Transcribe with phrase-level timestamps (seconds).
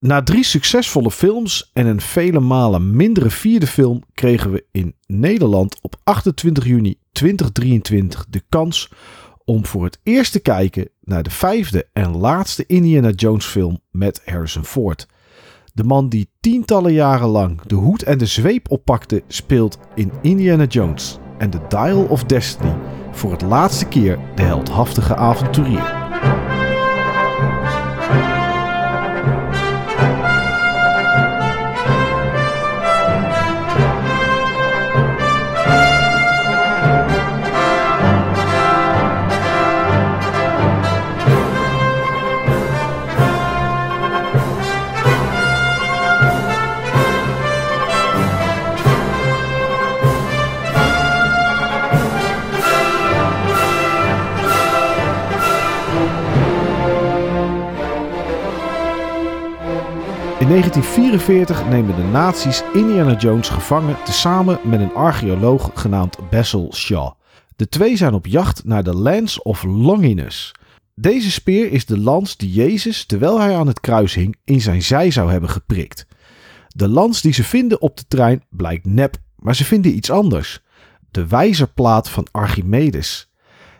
[0.00, 5.78] Na drie succesvolle films en een vele malen mindere vierde film kregen we in Nederland
[5.80, 8.90] op 28 juni 2023 de kans
[9.44, 14.22] om voor het eerst te kijken naar de vijfde en laatste Indiana Jones film met
[14.24, 15.06] Harrison Ford.
[15.74, 20.64] De man die tientallen jaren lang de hoed en de zweep oppakte, speelt in Indiana
[20.64, 22.76] Jones en The Dial of Destiny
[23.12, 25.99] voor het laatste keer de heldhaftige avonturier.
[60.60, 67.12] 1944 nemen de nazi's Indiana Jones gevangen tezamen met een archeoloog genaamd Basil Shaw.
[67.56, 70.54] De twee zijn op jacht naar de Lance of Longinus.
[70.94, 74.82] Deze speer is de lans die Jezus, terwijl hij aan het kruis hing, in zijn
[74.82, 76.06] zij zou hebben geprikt.
[76.68, 80.60] De lans die ze vinden op de trein blijkt nep, maar ze vinden iets anders.
[81.10, 83.30] De wijzerplaat van Archimedes.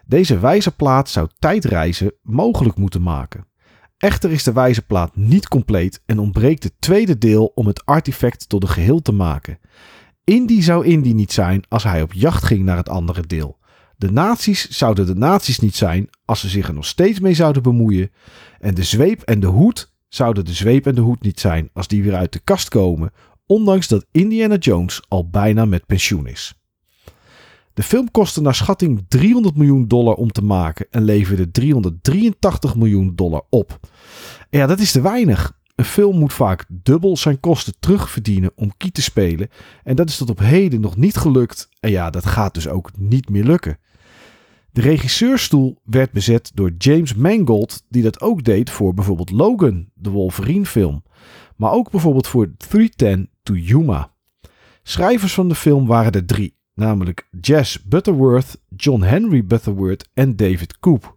[0.06, 3.49] Deze wijzerplaat zou tijdreizen mogelijk moeten maken.
[4.00, 8.62] Echter is de wijzerplaat niet compleet en ontbreekt het tweede deel om het artefact tot
[8.62, 9.58] een geheel te maken.
[10.24, 13.58] Indy zou Indy niet zijn als hij op jacht ging naar het andere deel.
[13.96, 17.62] De nazi's zouden de nazi's niet zijn als ze zich er nog steeds mee zouden
[17.62, 18.10] bemoeien.
[18.58, 21.88] En de zweep en de hoed zouden de zweep en de hoed niet zijn als
[21.88, 23.12] die weer uit de kast komen,
[23.46, 26.59] ondanks dat Indiana Jones al bijna met pensioen is.
[27.80, 33.12] De film kostte naar schatting 300 miljoen dollar om te maken en leverde 383 miljoen
[33.14, 33.80] dollar op.
[34.50, 35.58] Ja, dat is te weinig.
[35.74, 39.48] Een film moet vaak dubbel zijn kosten terugverdienen om kiet te spelen.
[39.84, 41.68] En dat is tot op heden nog niet gelukt.
[41.80, 43.78] En ja, dat gaat dus ook niet meer lukken.
[44.72, 50.10] De regisseurstoel werd bezet door James Mangold, die dat ook deed voor bijvoorbeeld Logan, de
[50.10, 51.02] Wolverine film.
[51.56, 54.12] Maar ook bijvoorbeeld voor 310 to Yuma.
[54.82, 60.78] Schrijvers van de film waren er drie namelijk Jess Butterworth, John Henry Butterworth en David
[60.78, 61.16] Koop.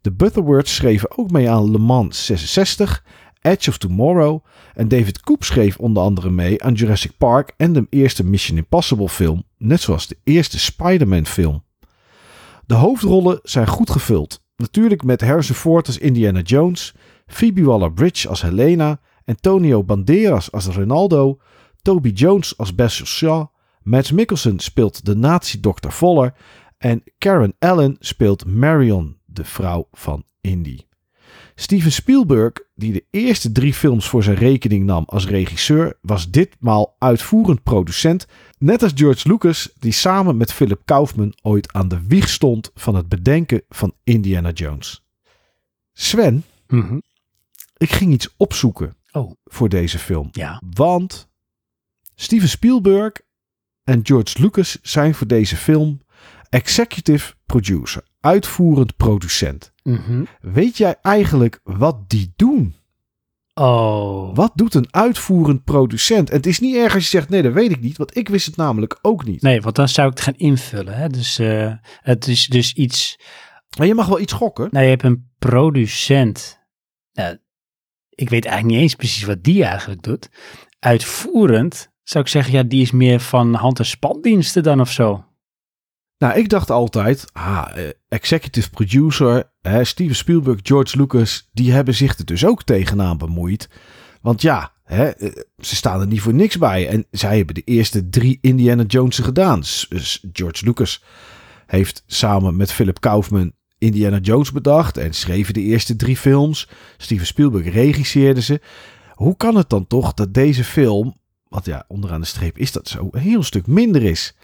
[0.00, 3.04] De Butterworths schreven ook mee aan Le Mans 66,
[3.40, 7.86] Edge of Tomorrow en David Koop schreef onder andere mee aan Jurassic Park en de
[7.90, 11.64] eerste Mission Impossible film, net zoals de eerste Spider-Man film.
[12.66, 16.94] De hoofdrollen zijn goed gevuld, natuurlijk met Harrison Ford als Indiana Jones,
[17.26, 21.38] Phoebe Waller-Bridge als Helena, Antonio Banderas als Ronaldo,
[21.82, 23.46] Toby Jones als Basil Shaw
[23.84, 26.34] Mads Mikkelsen speelt de nazi-dokter Voller.
[26.78, 30.78] En Karen Allen speelt Marion, de vrouw van Indy.
[31.54, 36.96] Steven Spielberg, die de eerste drie films voor zijn rekening nam als regisseur, was ditmaal
[36.98, 38.26] uitvoerend producent.
[38.58, 42.94] Net als George Lucas, die samen met Philip Kaufman ooit aan de wieg stond van
[42.94, 45.04] het bedenken van Indiana Jones.
[45.92, 46.98] Sven, Mhm.
[47.76, 50.28] ik ging iets opzoeken Oh, voor deze film.
[50.32, 50.62] ja.
[50.74, 51.28] Want
[52.14, 53.12] Steven Spielberg
[53.84, 56.02] en George Lucas zijn voor deze film
[56.48, 59.72] executive producer, uitvoerend producent.
[59.82, 60.24] Mhm.
[60.40, 62.74] Weet jij eigenlijk wat die doen?
[63.54, 64.36] Oh.
[64.36, 66.30] Wat doet een uitvoerend producent?
[66.30, 68.28] En het is niet erg als je zegt, nee, dat weet ik niet, want ik
[68.28, 69.42] wist het namelijk ook niet.
[69.42, 70.96] Nee, want dan zou ik het gaan invullen.
[70.96, 71.08] Hè?
[71.08, 73.18] Dus eh, het is dus iets...
[73.78, 74.68] Maar je mag wel iets gokken.
[74.70, 76.60] Nou, je hebt een producent.
[77.12, 77.38] Nou,
[78.08, 80.28] ik weet eigenlijk niet eens precies wat die eigenlijk doet.
[80.78, 85.24] Uitvoerend zou ik zeggen, ja, die is meer van hand- en spandiensten dan of zo.
[86.18, 92.18] Nou, ik dacht altijd, ah, eh, executive producer, Steven Spielberg, George Lucas, die hebben zich
[92.18, 93.68] er dus ook tegenaan bemoeid.
[94.20, 96.88] Want ja, hè, eh, ze staan er niet voor niks bij.
[96.88, 99.62] En zij hebben de eerste drie Indiana Jones'en gedaan.
[100.32, 101.02] George Lucas
[101.66, 106.68] heeft samen met Philip Kaufman Indiana Jones bedacht en schreven de eerste drie films.
[106.96, 108.60] Steven Spielberg regisseerde ze.
[109.12, 111.16] Hoe kan het dan toch dat deze film,
[111.54, 114.36] want ja, onderaan de streep is dat zo, een heel stuk minder is?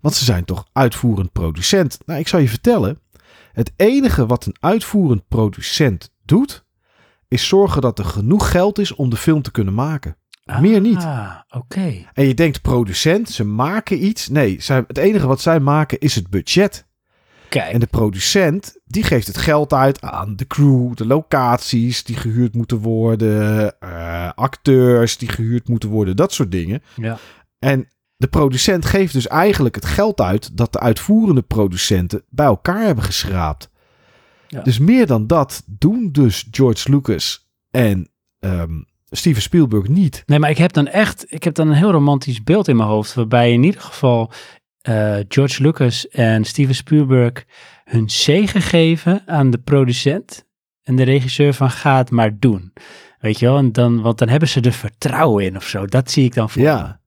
[0.00, 1.98] Want ze zijn toch uitvoerend producent.
[2.06, 2.98] Nou, ik zal je vertellen.
[3.52, 6.64] Het enige wat een uitvoerend producent doet,
[7.28, 10.16] is zorgen dat er genoeg geld is om de film te kunnen maken.
[10.60, 10.96] Meer niet.
[10.96, 12.06] Ah, oké.
[12.12, 14.28] En je denkt producent, ze maken iets.
[14.28, 16.86] Nee, zij, het enige wat zij maken is het budget.
[17.48, 22.16] Kijk, En de producent, die geeft het geld uit aan de crew, de locaties die
[22.16, 26.82] gehuurd moeten worden, eh, acteurs die gehuurd moeten worden, dat soort dingen.
[26.96, 27.18] ja.
[27.58, 32.84] En de producent geeft dus eigenlijk het geld uit dat de uitvoerende producenten bij elkaar
[32.84, 33.70] hebben geschraapt.
[34.48, 34.62] Ja.
[34.62, 38.08] Dus meer dan dat doen dus George Lucas en
[38.38, 38.80] ehm,
[39.10, 40.22] Steven Spielberg niet.
[40.26, 42.88] Nee, maar ik heb dan echt, ik heb dan een heel romantisch beeld in mijn
[42.88, 44.32] hoofd, waarbij in ieder geval
[44.84, 47.44] eh, George Lucas en Steven Spielberg
[47.84, 50.46] hun zegen geven aan de producent
[50.82, 52.72] en de regisseur van ga het maar doen.
[53.18, 55.86] Weet je wel, en dan, want dan hebben ze er vertrouwen in of zo.
[55.86, 56.68] Dat zie ik dan voor me.
[56.68, 57.00] Ja.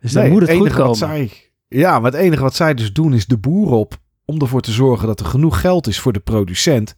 [0.00, 0.86] Dus dan moet het goed komen.
[0.86, 1.30] wat zij,
[1.68, 4.72] ja, maar het enige wat zij dus doen is de boer op om ervoor te
[4.72, 6.94] zorgen dat er genoeg geld is voor de producent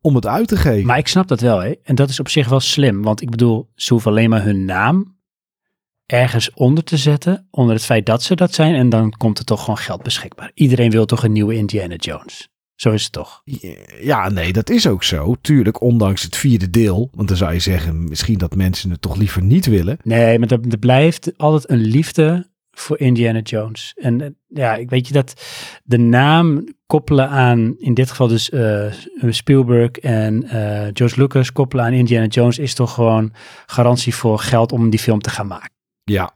[0.00, 0.86] om het uit te geven.
[0.86, 1.74] Maar ik snap dat wel, hè.
[1.82, 3.02] En dat is op zich wel slim.
[3.02, 5.11] Want ik bedoel, ze hoeven alleen maar hun naam
[6.06, 7.46] ergens onder te zetten.
[7.50, 8.74] Onder het feit dat ze dat zijn.
[8.74, 10.50] En dan komt er toch gewoon geld beschikbaar.
[10.54, 12.50] Iedereen wil toch een nieuwe Indiana Jones.
[12.74, 13.42] Zo is het toch?
[14.00, 15.34] Ja, nee, dat is ook zo.
[15.40, 17.10] Tuurlijk, ondanks het vierde deel.
[17.12, 19.98] Want dan zou je zeggen, misschien dat mensen het toch liever niet willen.
[20.02, 23.92] Nee, maar er, blijft altijd een liefde voor Indiana Jones.
[23.96, 25.42] En eh, ja, ik weet je dat
[25.84, 28.92] de naam koppelen aan, in dit geval dus eh,
[29.28, 33.32] Spielberg en eh, George Lucas koppelen aan Indiana Jones is toch gewoon
[33.66, 35.70] garantie voor geld om die film te gaan maken.
[36.04, 36.34] Ja.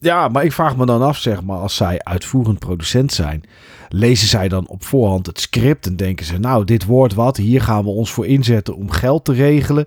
[0.00, 3.42] Ja, maar ik vraag me dan af, zeg maar, als zij uitvoerend producent zijn,
[3.88, 7.62] lezen zij dan op voorhand het script en denken ze, nou, dit wordt wat, hier
[7.62, 9.86] gaan we ons voor inzetten om geld te regelen?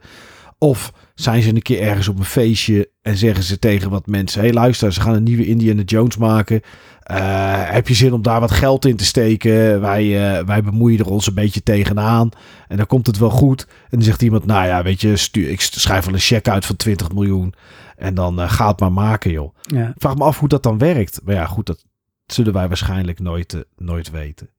[0.57, 4.39] Of zijn ze een keer ergens op een feestje en zeggen ze tegen wat mensen,
[4.39, 6.61] hé hey, luister, ze gaan een nieuwe Indiana Jones maken.
[7.01, 9.81] Eh, heb je zin om daar wat geld in te steken?
[9.81, 12.29] Wij, eh, wij bemoeien er ons een beetje tegenaan.
[12.67, 13.67] En dan komt het wel goed.
[13.67, 16.65] En dan zegt iemand, nou ja, weet je, stuur, ik schrijf wel een cheque uit
[16.65, 17.53] van 20 miljoen.
[17.97, 19.55] En dan uh, ga het maar maken, joh.
[19.61, 19.93] Ja.
[19.97, 21.19] Vraag me af hoe dat dan werkt.
[21.23, 21.85] Maar ja, goed, dat
[22.25, 24.49] zullen wij waarschijnlijk nooit, nooit weten.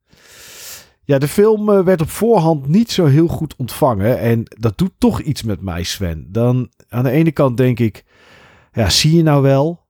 [1.04, 4.18] Ja, de film werd op voorhand niet zo heel goed ontvangen.
[4.18, 6.26] En dat doet toch iets met mij, Sven.
[6.28, 8.04] Dan aan de ene kant denk ik,
[8.72, 9.80] ja, zie je nou wel?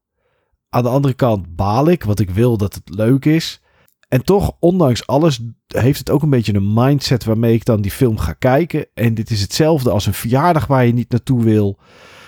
[0.69, 3.61] Aan de andere kant baal ik, want ik wil dat het leuk is.
[4.07, 7.91] En toch, ondanks alles, heeft het ook een beetje een mindset waarmee ik dan die
[7.91, 8.87] film ga kijken.
[8.93, 11.77] En dit is hetzelfde als een verjaardag waar je niet naartoe wil.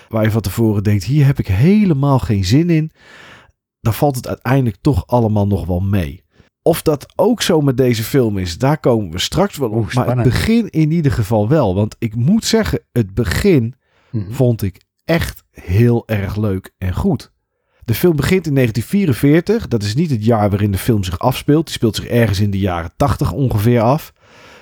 [0.08, 2.90] Waar je van tevoren denkt, hier heb ik helemaal geen zin in.
[3.80, 6.24] Dan valt het uiteindelijk toch allemaal nog wel mee.
[6.62, 9.92] Of dat ook zo met deze film is, daar komen we straks wel op.
[9.92, 11.74] Maar het begin in ieder geval wel.
[11.74, 13.74] Want ik moet zeggen, het begin
[14.10, 14.32] Mhm.
[14.32, 17.32] vond ik echt heel erg leuk en goed.
[17.84, 19.68] De film begint in 1944.
[19.68, 21.64] Dat is niet het jaar waarin de film zich afspeelt.
[21.64, 24.12] Die speelt zich ergens in de jaren 80 ongeveer af.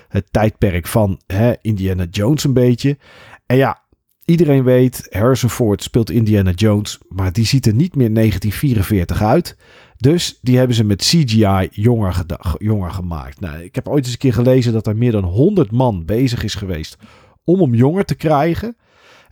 [0.07, 2.97] Het tijdperk van hè, Indiana Jones een beetje.
[3.45, 3.81] En ja,
[4.25, 6.99] iedereen weet, Harrison Ford speelt Indiana Jones.
[7.09, 9.57] Maar die ziet er niet meer 1944 uit.
[9.97, 12.25] Dus die hebben ze met CGI jonger,
[12.57, 13.39] jonger gemaakt.
[13.39, 16.43] Nou, ik heb ooit eens een keer gelezen dat er meer dan 100 man bezig
[16.43, 16.97] is geweest
[17.43, 18.75] om hem jonger te krijgen.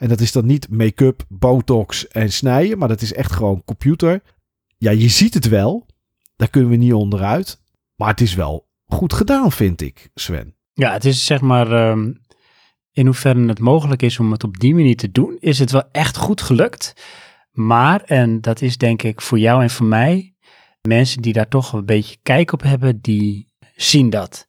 [0.04, 4.22] En dat is dan niet make-up, botox en snijden, maar dat is echt gewoon computer.
[4.78, 5.86] Ja, je ziet het wel.
[6.36, 7.62] Daar kunnen we niet onderuit.
[7.96, 10.56] Maar het is wel goed gedaan, vind ik, Sven.
[10.74, 12.22] Ja, het is zeg maar, um,
[12.92, 15.84] in hoeverre het mogelijk is om het op die manier te doen, is het wel
[15.92, 16.94] echt goed gelukt.
[17.52, 20.36] Maar, en dat is denk ik voor jou en voor mij,
[20.82, 24.48] mensen die daar toch een beetje kijk op hebben, die zien dat.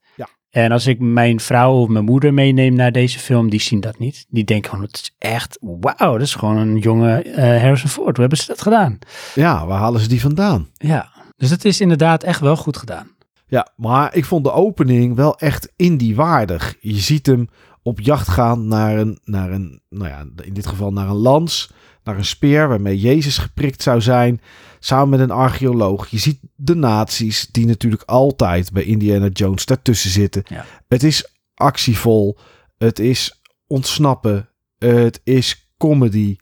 [0.55, 3.99] En als ik mijn vrouw of mijn moeder meeneem naar deze film, die zien dat
[3.99, 4.25] niet.
[4.29, 8.11] Die denken gewoon, het is echt, wauw, dat is gewoon een jonge uh, Harrison Ford.
[8.11, 8.99] Hoe hebben ze dat gedaan?
[9.33, 10.67] Ja, waar halen ze die vandaan?
[10.73, 13.07] Ja, dus het is inderdaad echt wel goed gedaan.
[13.47, 16.75] Ja, maar ik vond de opening wel echt indie-waardig.
[16.79, 17.49] Je ziet hem
[17.83, 21.71] op jacht gaan naar een, naar een, nou ja, in dit geval naar een lans,
[22.05, 24.41] naar een speer waarmee Jezus geprikt zou zijn,
[24.79, 26.07] samen met een archeoloog.
[26.07, 30.43] Je ziet de nazi's, die natuurlijk altijd bij Indiana Jones daartussen zitten.
[30.47, 30.65] Ja.
[30.87, 32.37] Het is actievol,
[32.77, 36.35] het is ontsnappen, het is comedy.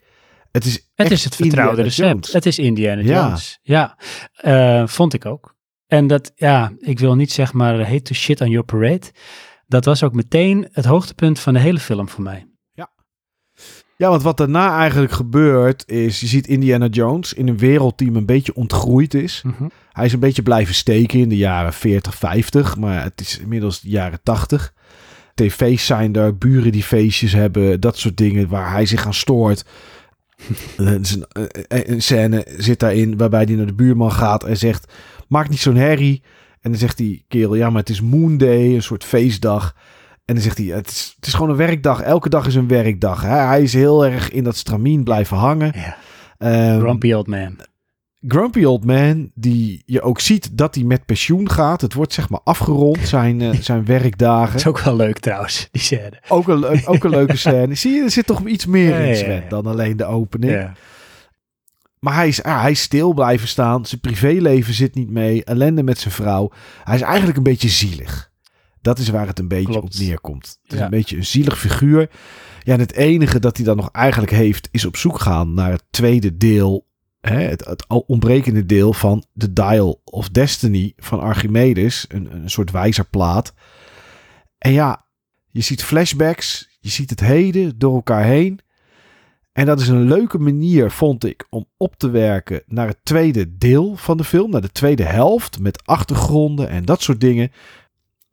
[0.52, 2.08] Het is, het is het vertrouwde recept.
[2.08, 2.34] Jones.
[2.34, 3.60] Het is Indiana Jones.
[3.62, 3.98] Ja,
[4.42, 4.82] ja.
[4.82, 5.56] Uh, vond ik ook.
[5.88, 9.12] En dat, ja, ik wil niet zeg maar hate to shit on your parade.
[9.68, 12.48] Dat was ook meteen het hoogtepunt van de hele film voor mij.
[14.04, 14.10] Ja.
[14.10, 18.26] Want wat daarna eigenlijk gebeurt is, je ziet Indiana Jones in een wereld die een
[18.26, 19.42] beetje ontgroeid is.
[19.46, 19.72] Mm -hmm.
[19.92, 23.82] Hij is een beetje blijven steken in de jaren 40, 50, maar het is inmiddels
[23.82, 24.74] de jaren 80.
[25.36, 29.66] TV's zijn er, buren die feestjes hebben, dat soort dingen waar hij zich aan stoort.
[30.78, 31.06] een,
[31.68, 34.94] een scène zit daarin waarbij hij naar de buurman gaat en zegt:
[35.28, 36.22] Maak niet zo'n herrie.
[36.62, 39.76] En dan zegt die kerel: Ja, maar het is Moon Day, een soort feestdag.
[40.26, 42.02] En dan zegt hij: Het is, het is gewoon een werkdag.
[42.02, 43.22] Elke dag is een werkdag.
[43.22, 45.74] Hij, hij is heel erg in dat stramien blijven hangen.
[45.76, 45.98] Ja.
[46.74, 47.58] Um, Grumpy old man.
[48.28, 51.82] Grumpy Old Man, die je ook ziet dat hij met pensioen gaat.
[51.82, 54.52] Het wordt zeg maar afgerond, zijn, uh, zijn werkdagen.
[54.52, 56.22] Dat is ook wel leuk trouwens, die scène.
[56.28, 57.76] Ook een, ook een leuke scène.
[57.76, 59.50] Zie je, er zit toch iets meer Ja, in ja, Sven ja.
[59.50, 60.52] dan alleen de opening.
[60.52, 60.74] Ja.
[62.00, 63.86] Maar hij is, ja, hij is stil blijven staan.
[63.86, 65.44] Zijn privéleven zit niet mee.
[65.44, 66.52] Ellende met zijn vrouw.
[66.84, 68.32] Hij is eigenlijk een beetje zielig.
[68.84, 69.96] Dat is waar het een beetje Klopt.
[69.96, 70.58] op neerkomt.
[70.64, 70.84] Het is Ja.
[70.84, 72.10] een beetje een zielig figuur.
[72.60, 75.72] Ja, en het enige dat hij dan nog eigenlijk heeft, is op zoek gaan naar
[75.72, 76.88] het tweede deel.
[77.22, 82.06] Hè, het, het ontbrekende deel van The Dial of Destiny van Archimedes.
[82.08, 83.54] Een, een soort wijzerplaat.
[84.58, 85.06] En ja,
[85.52, 86.78] je ziet flashbacks.
[86.80, 88.60] Je ziet het heden door elkaar heen.
[89.54, 93.58] En dat is een leuke manier, vond ik, om op te werken naar het tweede
[93.58, 94.52] deel van de film.
[94.52, 97.52] Naar de tweede helft met achtergronden en dat soort dingen.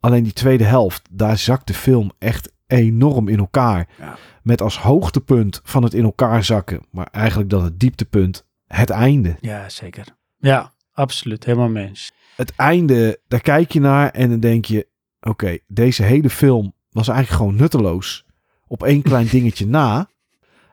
[0.01, 3.87] Alleen die tweede helft, daar zakt de film echt enorm in elkaar.
[3.99, 4.17] Ja.
[4.43, 9.35] Met als hoogtepunt van het in elkaar zakken, maar eigenlijk dan het dieptepunt, het einde.
[9.39, 10.05] Ja, zeker.
[10.37, 11.45] Ja, absoluut.
[11.45, 12.11] Helemaal mens.
[12.35, 14.87] Het einde, daar kijk je naar en dan denk je,
[15.21, 18.25] oké, deze hele film was eigenlijk gewoon nutteloos.
[18.67, 20.09] Op één klein dingetje na.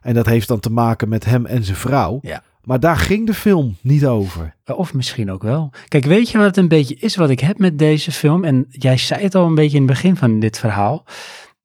[0.01, 2.19] En dat heeft dan te maken met hem en zijn vrouw.
[2.23, 2.43] Ja.
[2.69, 4.55] Maar daar ging de film niet over.
[4.67, 5.71] Of misschien ook wel.
[5.89, 8.45] Kijk, weet je wat het een beetje is wat ik heb met deze film?
[8.45, 11.05] En jij zei het al een beetje in het begin van dit verhaal.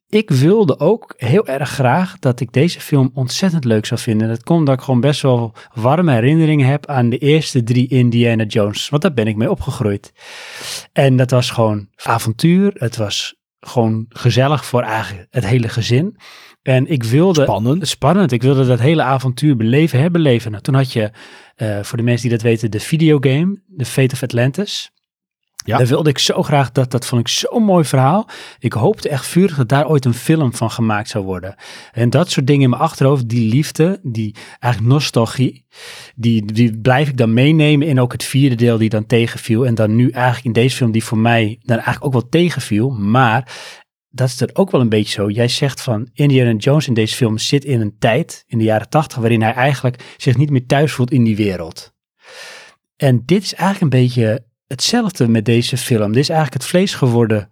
[0.08, 4.28] Ik wilde ook heel erg graag dat ik deze film ontzettend leuk zou vinden.
[4.28, 8.44] Dat komt dat ik gewoon best wel warme herinneringen heb aan de eerste drie Indiana
[8.44, 8.90] Jones.
[8.90, 10.14] Want daar ben ik mee opgegroeid.
[10.94, 12.72] En dat was gewoon avontuur.
[12.74, 16.18] Het was gewoon gezellig voor eigenlijk het hele gezin.
[16.64, 17.88] En ik wilde Spannend.
[17.88, 18.32] spannend.
[18.32, 20.52] Ik wilde dat hele avontuur beleven, herbeleven.
[20.52, 21.12] Nou, toen had je,
[21.56, 24.92] eh, voor de mensen die dat weten, de videogame, The Fate of Atlantis.
[25.66, 25.78] Ja.
[25.78, 28.30] Daar wilde ik zo graag, dat, dat vond ik zo'n mooi verhaal.
[28.60, 31.56] Ik hoopte echt vurig dat daar ooit een film van gemaakt zou worden.
[31.92, 35.66] En dat soort dingen in mijn achterhoofd, die liefde, die eigenlijk nostalgie,
[36.16, 39.66] die, die blijf ik dan meenemen in ook het vierde deel die dan tegenviel.
[39.66, 42.90] En dan nu eigenlijk in deze film die voor mij dan eigenlijk ook wel tegenviel.
[42.90, 43.52] Maar
[44.16, 45.30] dat is er ook wel een beetje zo.
[45.30, 48.90] Jij zegt van Indiana Jones in deze film zit in een tijd, in de jaren
[48.90, 51.94] tachtig, waarin hij eigenlijk zich niet meer thuis voelt in die wereld.
[52.96, 56.12] En dit is eigenlijk een beetje hetzelfde met deze film.
[56.12, 57.50] Dit is eigenlijk het vlees geworden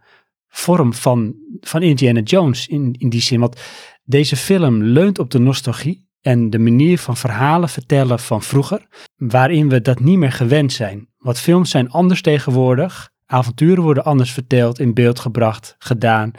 [0.47, 3.39] vorm van, van Indiana Jones in, in die zin.
[3.39, 3.61] Want
[4.03, 9.69] deze film leunt op de nostalgie en de manier van verhalen vertellen van vroeger, waarin
[9.69, 11.09] we dat niet meer gewend zijn.
[11.17, 13.10] Want films zijn anders tegenwoordig.
[13.31, 16.31] Avonturen worden anders verteld, in beeld gebracht, gedaan.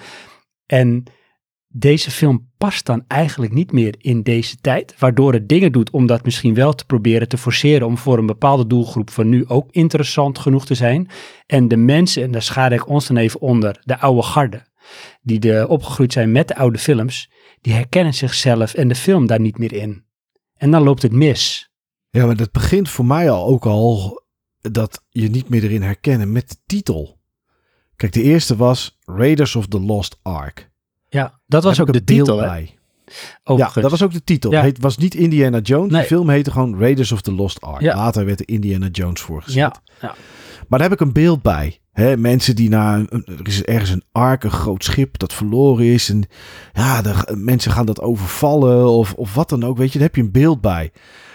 [0.67, 1.05] En
[1.69, 6.07] deze film past dan eigenlijk niet meer in deze tijd, waardoor het dingen doet om
[6.07, 9.69] dat misschien wel te proberen te forceren om voor een bepaalde doelgroep van nu ook
[9.71, 11.09] interessant genoeg te zijn.
[11.47, 14.67] En de mensen, en daar schaar ik ons dan even onder, de oude garde,
[15.23, 17.31] die de, opgegroeid zijn met de oude films,
[17.61, 20.05] die herkennen zichzelf en de film daar niet meer in.
[20.57, 21.71] En dan loopt het mis.
[22.11, 24.22] Ja, maar dat begint voor mij al ook al
[24.71, 27.21] dat je niet meer erin herkennen met de titel.
[27.97, 30.71] Kijk, de eerste was Raiders of the Lost Ark.
[31.09, 32.37] Ja, dat was Heb ook de titel.
[32.37, 32.77] bij.
[33.45, 34.51] Ja, dat was ook de titel.
[34.51, 34.63] Ja.
[34.63, 35.93] Het was niet Indiana Jones.
[35.93, 36.01] Nee.
[36.01, 37.81] De film heette gewoon Raiders of the Lost Ark.
[37.81, 37.97] Ja.
[37.97, 39.57] Later werd er Indiana Jones voorgezet.
[39.57, 40.15] Ja, ja.
[40.69, 41.81] Maar daar heb ik een beeld bij.
[41.93, 46.09] Hè, mensen die naar er is ergens een ark, een groot schip dat verloren is.
[46.09, 46.25] En
[46.73, 49.77] ja, de, mensen gaan dat overvallen of, of wat dan ook.
[49.77, 50.93] Weet je, daar heb je een beeld bij.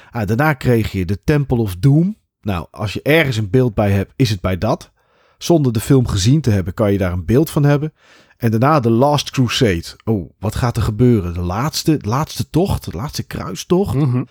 [0.10, 2.18] Ah, daarna kreeg je de Temple of Doom.
[2.48, 4.92] Nou, als je ergens een beeld bij hebt, is het bij dat.
[5.38, 7.94] Zonder de film gezien te hebben, kan je daar een beeld van hebben.
[8.38, 9.84] En daarna de Last Crusade.
[10.04, 11.34] Oh, wat gaat er gebeuren?
[11.34, 13.96] De laatste, de laatste tocht, de laatste kruistocht.
[13.96, 14.24] Mhm.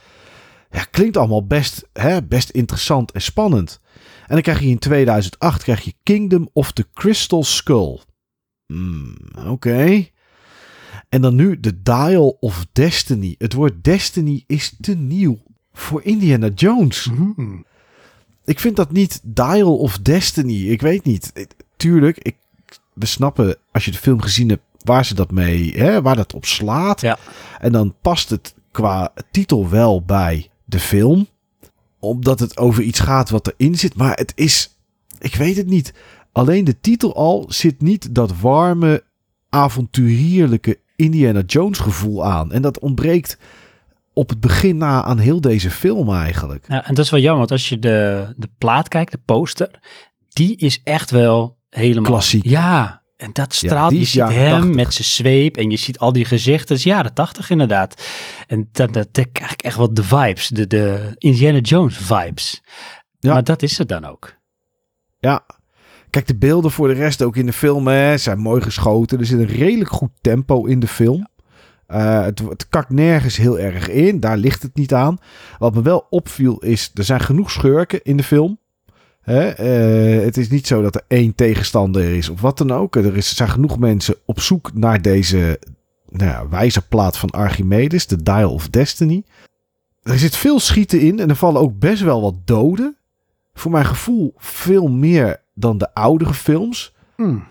[0.70, 3.80] Ja, klinkt allemaal best, hè, best interessant en spannend.
[4.26, 8.00] En dan krijg je in 2008 krijg je Kingdom of the Crystal Skull.
[8.66, 10.06] Hmm, Oké.
[11.08, 13.34] En dan nu The Dial of Destiny.
[13.38, 15.42] Het woord Destiny is te nieuw
[15.72, 17.10] voor Indiana Jones.
[17.10, 17.56] Mhm.
[18.46, 20.68] Ik vind dat niet Dial of Destiny.
[20.68, 21.30] Ik weet niet.
[21.34, 22.36] Ik- tuurlijk, ik,
[22.94, 26.34] we snappen als je de film gezien hebt waar ze dat mee, hè, waar dat
[26.34, 27.00] op slaat.
[27.00, 27.18] Ja.
[27.60, 31.26] En dan past het qua titel wel bij de film.
[32.00, 33.94] Omdat het over iets gaat wat erin zit.
[33.94, 34.76] Maar het is,
[35.18, 35.94] ik weet het niet.
[36.32, 39.04] Alleen de titel al zit niet dat warme,
[39.48, 42.52] avonturierlijke Indiana Jones gevoel aan.
[42.52, 43.38] En dat ontbreekt
[44.16, 46.64] op het begin na aan heel deze film eigenlijk.
[46.68, 49.70] Ja, en dat is wel jammer, want als je de, de plaat kijkt, de poster,
[50.28, 52.10] die is echt wel helemaal...
[52.10, 52.44] Klassiek.
[52.44, 53.90] Ja, en dat straalt.
[53.90, 54.74] die je ziet hem 80.
[54.74, 56.76] met zijn zweep en je ziet al die gezichten.
[56.76, 58.06] Is jaren tachtig inderdaad.
[58.46, 62.62] En dat, dat, dat krijg ik echt wel de vibes, de, de Indiana Jones vibes.
[63.18, 63.32] Ja.
[63.32, 64.34] Maar dat is het dan ook.
[65.18, 65.46] Ja.
[66.10, 69.18] Kijk, de beelden voor de rest ook in de film hè, zijn mooi geschoten.
[69.18, 71.28] Er zit een redelijk goed tempo in de film.
[71.86, 74.20] Eh, het, kakt nergens heel erg in.
[74.20, 75.18] Daar ligt het niet aan.
[75.58, 78.58] Wat me wel opviel is, er zijn genoeg schurken in de film.
[79.20, 79.48] Hè?
[79.48, 82.96] eh, het is niet zo dat er één tegenstander is of wat dan ook.
[82.96, 85.58] Er, is, zijn genoeg mensen op zoek naar deze
[86.08, 89.24] nou ja, wijzerplaat van Archimedes, de Dial of Destiny.
[90.02, 92.96] Er zit veel schieten in en er vallen ook best wel wat doden.
[93.54, 96.94] Voor mijn gevoel veel meer dan de oudere films.
[97.16, 97.44] Hmm.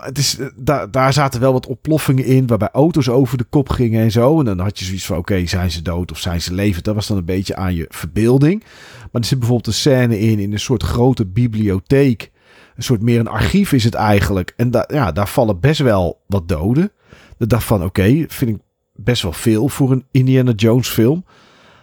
[0.00, 4.02] Het is, daar, daar zaten wel wat ontploffingen in, waarbij auto's over de kop gingen
[4.02, 4.38] en zo.
[4.38, 6.84] En dan had je zoiets van, oké, zijn ze dood of zijn ze levend?
[6.84, 8.64] Dat was dan een beetje aan je verbeelding.
[9.12, 12.30] Maar er zit bijvoorbeeld een scène in, in een soort grote bibliotheek.
[12.76, 14.52] Een soort meer een archief is het eigenlijk.
[14.56, 16.90] En da ja, daar vallen best wel wat doden.
[17.38, 18.58] Dat dacht van, oké, vind ik
[18.94, 21.24] best wel veel voor een Indiana Jones film.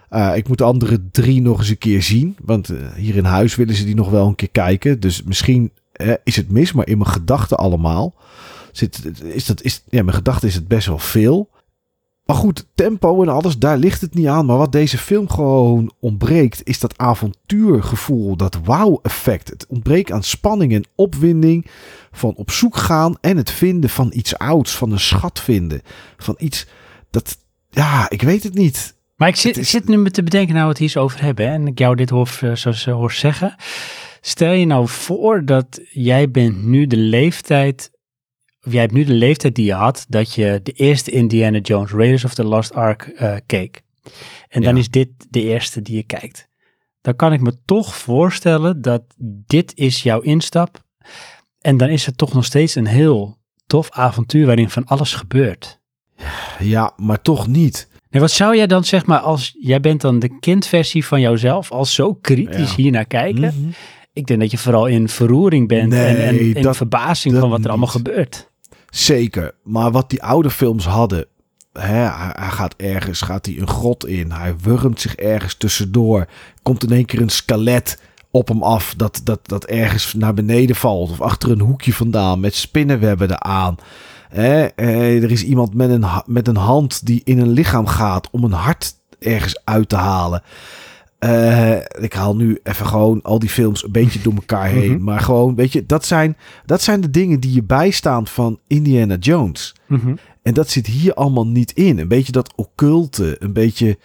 [0.09, 2.35] Uh, ik moet de andere drie nog eens een keer zien.
[2.41, 4.99] Want uh, hier in huis willen ze die nog wel een keer kijken.
[4.99, 5.71] Dus misschien
[6.23, 8.15] is het mis, maar in mijn gedachten allemaal.
[8.71, 11.49] Zit, is dat, is, ja, mijn gedachten is het best wel veel.
[12.25, 14.45] Maar goed, tempo en alles, daar ligt het niet aan.
[14.45, 19.49] Maar wat deze film gewoon ontbreekt, is dat avontuurgevoel, dat wow-effect.
[19.49, 21.67] Het ontbreekt aan spanning en opwinding
[22.11, 25.81] van op zoek gaan en het vinden van iets ouds, van een schat vinden.
[26.17, 26.67] Van iets
[27.09, 27.37] dat,
[27.69, 28.95] ja, ik weet het niet.
[29.15, 29.69] Maar ik zit, is...
[29.69, 31.95] zit nu te bedenken, nou we het hier zo over hebben, hè, en ik jou
[31.95, 33.55] dit hoor, zoals hoor zeggen.
[34.27, 37.91] Stel je nou voor dat jij bent nu de leeftijd,
[38.61, 41.91] of jij hebt nu de leeftijd die je had, dat je de eerste Indiana Jones
[41.91, 43.81] Raiders of the Lost Ark uh, keek.
[44.47, 46.47] En dan is dit de eerste die je kijkt.
[47.01, 49.03] Dan kan ik me toch voorstellen dat
[49.45, 50.83] dit is jouw instap.
[51.61, 55.79] En dan is het toch nog steeds een heel tof avontuur waarin van alles gebeurt.
[56.59, 57.89] Ja, maar toch niet.
[58.09, 61.71] Nee, wat zou jij dan zeg maar als jij bent dan de kindversie van jouzelf,
[61.71, 62.75] als zo kritisch ja.
[62.75, 63.53] hier naar kijken?
[63.55, 63.73] Mm -hmm.
[64.15, 67.49] Ik denk dat je vooral in verroering bent nee, en, en, en dat, verbazing van
[67.49, 68.49] wat er allemaal gebeurt.
[68.89, 71.25] Zeker, maar wat die oude films hadden,
[71.73, 76.27] hè, hij, hij, gaat ergens, gaat hij een grot in, hij wurmt zich ergens tussendoor,
[76.61, 80.75] komt in één keer een skelet op hem af dat, dat, dat ergens naar beneden
[80.75, 83.75] valt of achter een hoekje vandaan met spinnenwebben eraan.
[84.29, 88.29] Hè, eh, er is iemand met een, met een hand die in een lichaam gaat
[88.31, 90.43] om een hart ergens uit te halen.
[91.25, 94.89] Uh, ik haal nu even gewoon al die films een beetje door elkaar heen.
[94.89, 95.03] Mm -hmm.
[95.03, 99.15] Maar gewoon, weet je, dat zijn, dat zijn de dingen die je bijstaan van Indiana
[99.15, 99.75] Jones.
[99.87, 100.17] Mm -hmm.
[100.41, 101.99] En dat zit hier allemaal niet in.
[101.99, 103.97] Een beetje dat occulte, een beetje,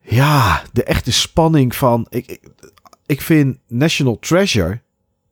[0.00, 2.06] ja, de echte spanning van.
[2.08, 2.40] Ik, ik,
[3.06, 4.80] ik vind National Treasure,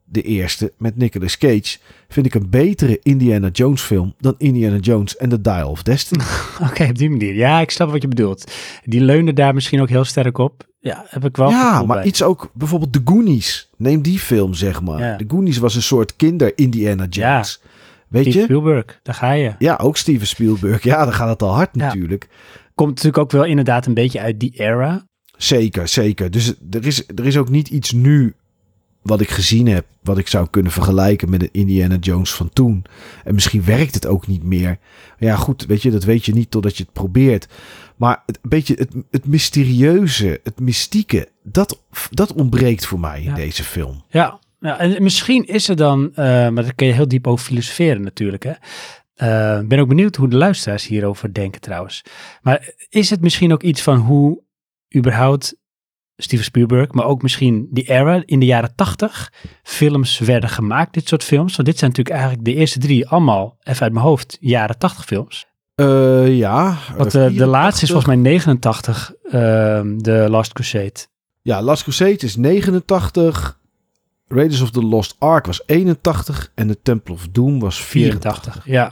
[0.09, 5.17] de eerste met Nicolas Cage, vind ik een betere Indiana Jones film dan Indiana Jones
[5.17, 6.23] en The Dial of Destiny.
[6.61, 7.35] Oké, okay, op die manier.
[7.35, 8.51] Ja, ik snap wat je bedoelt.
[8.83, 10.67] Die leunen daar misschien ook heel sterk op.
[10.79, 11.49] Ja, heb ik wel.
[11.49, 12.05] Ja, maar bij.
[12.05, 13.69] iets ook, bijvoorbeeld The Goonies.
[13.77, 14.99] Neem die film, zeg maar.
[14.99, 15.15] Ja.
[15.15, 17.59] The Goonies was een soort kinder Indiana Jones.
[17.63, 17.69] Ja.
[18.07, 18.43] Weet Steve je?
[18.43, 19.53] Spielberg, daar ga je.
[19.59, 20.83] Ja, ook Steven Spielberg.
[20.83, 21.85] Ja, dan gaat het al hard ja.
[21.85, 22.27] natuurlijk.
[22.75, 25.05] Komt natuurlijk ook wel inderdaad een beetje uit die era.
[25.37, 26.31] Zeker, zeker.
[26.31, 28.35] Dus er is, er is ook niet iets nu
[29.09, 32.85] wat ik gezien heb, wat ik zou kunnen vergelijken met de Indiana Jones van toen.
[33.23, 34.77] En misschien werkt het ook niet meer.
[35.17, 37.47] Ja, goed, weet je, dat weet je niet totdat je het probeert.
[37.95, 43.29] Maar het, een beetje het, het mysterieuze, het mystieke, dat, dat ontbreekt voor mij in
[43.29, 43.35] ja.
[43.35, 44.03] deze film.
[44.09, 47.45] Ja, ja, en misschien is er dan, uh, maar daar kun je heel diep over
[47.45, 48.45] filosoferen natuurlijk.
[48.45, 48.57] Ik
[49.15, 52.03] uh, ben ook benieuwd hoe de luisteraars hierover denken trouwens.
[52.41, 54.43] Maar is het misschien ook iets van hoe
[54.95, 55.58] überhaupt
[56.21, 61.07] Steven Spielberg, maar ook misschien die era in de jaren tachtig films werden gemaakt, dit
[61.07, 61.55] soort films.
[61.55, 65.05] Want dit zijn natuurlijk eigenlijk de eerste drie allemaal, even uit mijn hoofd, jaren tachtig
[65.05, 65.47] films.
[65.75, 66.77] Uh, ja.
[66.97, 69.31] Want uh, de laatste is volgens mij 89, uh,
[69.97, 70.93] de Last Crusade.
[71.41, 73.59] Ja, Last Crusade is 89.
[74.27, 78.53] Raiders of the Lost Ark was 81 en de Temple of Doom was 84.
[78.53, 78.91] 84, ja.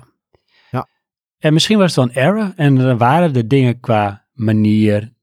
[0.72, 0.88] Ja.
[1.40, 5.14] En misschien was het wel een era en dan waren de dingen qua manier,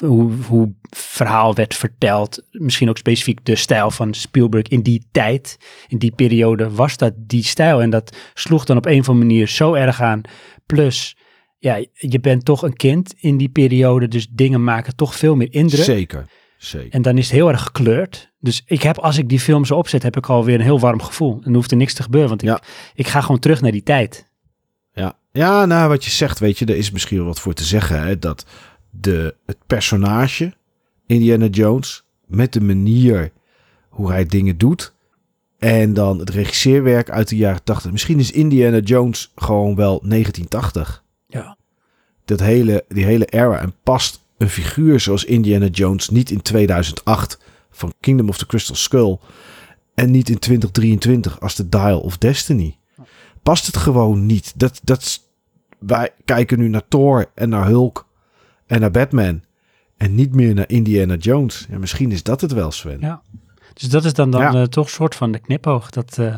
[0.00, 2.42] hoe, hoe verhaal werd verteld.
[2.50, 5.56] Misschien ook specifiek de stijl van Spielberg in die tijd,
[5.88, 7.82] in die periode, was dat die stijl.
[7.82, 10.20] En dat sloeg dan op een of andere manier zo erg aan.
[10.66, 11.16] Plus,
[11.58, 15.48] ja, je bent toch een kind in die periode, dus dingen maken toch veel meer
[15.52, 15.84] indruk.
[15.84, 16.26] Zeker,
[16.58, 16.92] zeker.
[16.92, 18.32] En dan is het heel erg gekleurd.
[18.40, 21.02] Dus ik heb, als ik die film zo opzet, heb ik alweer een heel warm
[21.02, 21.34] gevoel.
[21.34, 22.60] En dan hoeft er niks te gebeuren, want ik, Ja.
[22.94, 24.30] ik ga gewoon terug naar die tijd.
[24.94, 25.18] Ja.
[25.32, 28.02] ja, nou wat je zegt, weet je, er is misschien wel wat voor te zeggen.
[28.02, 28.46] Hè, dat
[29.00, 30.54] de, het personage,
[31.06, 33.32] Indiana Jones, met de manier
[33.88, 34.94] hoe hij dingen doet.
[35.58, 37.92] En dan het regisseerwerk uit de jaren 80.
[37.92, 41.04] Misschien is Indiana Jones gewoon wel 1980.
[41.26, 41.56] Ja.
[42.24, 43.58] Dat hele, die hele era.
[43.60, 47.38] En past een figuur zoals Indiana Jones niet in 2008
[47.70, 49.18] van Kingdom of the Crystal Skull.
[49.94, 52.76] En niet in 2023 als The Dial of Destiny.
[53.42, 54.52] Past het gewoon niet.
[54.56, 55.20] Dat, dat,
[55.78, 58.06] wij kijken nu naar Thor en naar Hulk
[58.72, 59.42] en naar Batman.
[59.96, 61.66] En niet meer naar Indiana Jones.
[61.70, 63.00] Ja, misschien is dat het wel, Sven.
[63.00, 63.22] Ja.
[63.72, 64.52] Dus dat is dan, dan Ja.
[64.54, 65.90] eh, toch een soort van de knipoog.
[65.90, 66.34] Dat eh,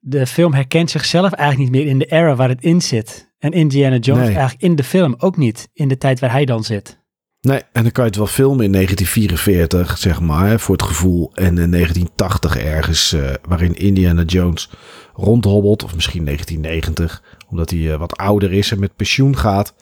[0.00, 3.30] de film herkent zichzelf eigenlijk niet meer in de era waar het in zit.
[3.38, 4.34] En Indiana Jones Nee.
[4.34, 5.68] eigenlijk in de film ook niet.
[5.72, 6.98] In de tijd waar hij dan zit.
[7.40, 11.30] Nee, en dan kan je het wel filmen in 1944, zeg maar, voor het gevoel.
[11.34, 14.70] En in 1980 ergens, uh, waarin Indiana Jones
[15.14, 15.84] rondhobbelt.
[15.84, 19.74] Of misschien 1990, omdat hij wat ouder is en met pensioen gaat.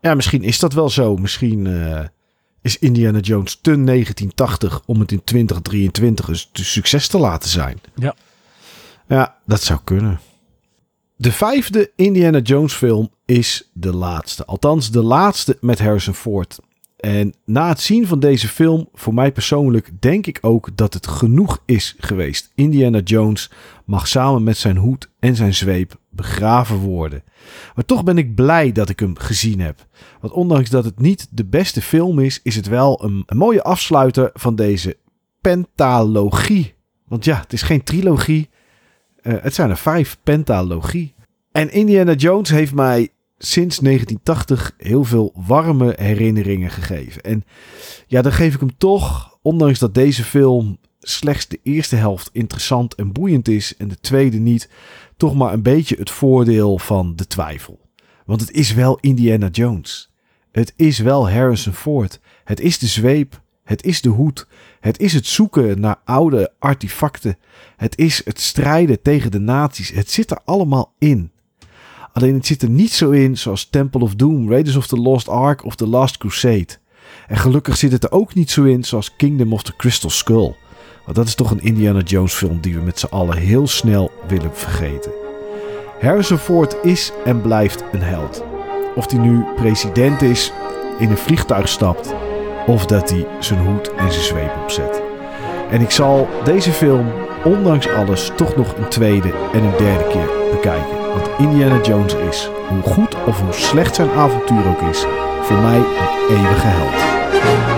[0.00, 1.16] Ja, misschien is dat wel zo.
[1.16, 2.00] Misschien uh,
[2.62, 7.80] is Indiana Jones te 1980 om het in 2023 een succes te laten zijn.
[7.94, 8.14] Ja.
[9.06, 10.20] Ja, dat zou kunnen.
[11.16, 14.44] De vijfde Indiana Jones film is de laatste.
[14.44, 16.58] Althans, de laatste met Harrison Ford.
[16.96, 21.06] En na het zien van deze film, voor mij persoonlijk, denk ik ook dat het
[21.06, 22.50] genoeg is geweest.
[22.54, 23.50] Indiana Jones
[23.84, 27.22] mag samen met zijn hoed en zijn zweep begraven worden.
[27.74, 29.86] Maar toch ben ik blij dat ik hem gezien heb.
[30.20, 34.30] Want ondanks dat het niet de beste film is, is het wel een, mooie afsluiter
[34.34, 34.96] van deze
[35.40, 36.74] pentalogie.
[37.06, 38.48] Want ja, het is geen trilogie.
[39.22, 41.14] Uh, het zijn er vijf pentalogie.
[41.52, 47.22] En Indiana Jones heeft mij sinds 1980 heel veel warme herinneringen gegeven.
[47.22, 47.44] En
[48.06, 52.94] ja, dan geef ik hem toch, ondanks dat deze film slechts de eerste helft interessant
[52.94, 54.68] en boeiend is en de tweede niet,
[55.16, 57.80] toch maar een beetje het voordeel van de twijfel.
[58.24, 60.10] Want het is wel Indiana Jones.
[60.52, 62.20] Het is wel Harrison Ford.
[62.44, 63.42] Het is de zweep.
[63.64, 64.46] Het is de hoed.
[64.80, 67.38] Het is het zoeken naar oude artefacten.
[67.76, 69.90] Het is het strijden tegen de nazi's.
[69.90, 71.30] Het zit er allemaal in.
[72.12, 75.28] Alleen het zit er niet zo in zoals Temple of Doom, Raiders of the Lost
[75.28, 76.78] Ark of The Last Crusade.
[77.28, 80.54] En gelukkig zit het er ook niet zo in zoals Kingdom of the Crystal Skull.
[81.04, 84.10] Want dat is toch een Indiana Jones film die we met z'n allen heel snel
[84.28, 85.12] willen vergeten.
[86.00, 88.44] Harrison Ford is en blijft een held.
[88.94, 90.52] Of hij nu president is,
[90.98, 92.14] in een vliegtuig stapt
[92.66, 95.02] of dat hij zijn hoed en zijn zweep opzet.
[95.70, 97.06] En ik zal deze film,
[97.44, 100.98] ondanks alles, toch nog een tweede en een derde keer bekijken.
[101.14, 105.04] Want Indiana Jones is, hoe goed of hoe slecht zijn avontuur ook is,
[105.42, 107.17] voor mij een eeuwige held.
[107.40, 107.77] thank you.